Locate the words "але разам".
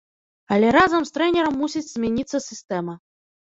0.55-1.05